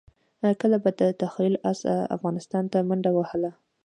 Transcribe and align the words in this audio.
کله 0.61 0.77
به 0.83 0.91
د 0.99 1.01
تخیل 1.21 1.55
اس 1.71 1.79
افغانستان 2.15 2.63
ته 2.71 2.77
منډه 2.87 3.11
ووهله. 3.13 3.51